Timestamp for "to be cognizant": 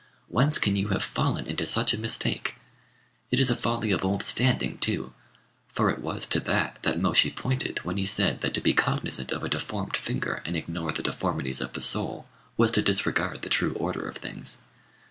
8.55-9.31